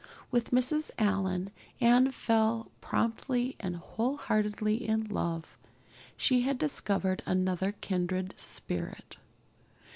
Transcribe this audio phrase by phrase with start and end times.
[0.31, 0.89] With Mrs.
[0.97, 5.59] Allan Anne fell promptly and wholeheartedly in love.
[6.17, 9.17] She had discovered another kindred spirit.